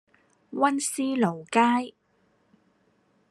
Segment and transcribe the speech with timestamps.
[0.51, 1.93] 溫思勞街